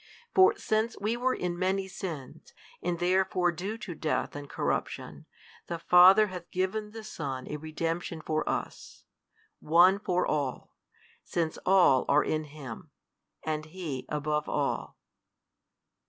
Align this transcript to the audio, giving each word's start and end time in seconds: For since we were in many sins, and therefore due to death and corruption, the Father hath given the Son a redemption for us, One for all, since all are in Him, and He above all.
For 0.33 0.55
since 0.57 0.97
we 0.99 1.15
were 1.15 1.35
in 1.35 1.59
many 1.59 1.87
sins, 1.87 2.53
and 2.81 2.97
therefore 2.97 3.51
due 3.51 3.77
to 3.77 3.93
death 3.93 4.35
and 4.35 4.49
corruption, 4.49 5.27
the 5.67 5.77
Father 5.77 6.25
hath 6.25 6.49
given 6.49 6.89
the 6.89 7.03
Son 7.03 7.45
a 7.47 7.57
redemption 7.57 8.19
for 8.19 8.41
us, 8.49 9.05
One 9.59 9.99
for 9.99 10.25
all, 10.25 10.73
since 11.23 11.59
all 11.67 12.05
are 12.09 12.23
in 12.23 12.45
Him, 12.45 12.89
and 13.43 13.65
He 13.65 14.07
above 14.09 14.49
all. 14.49 14.97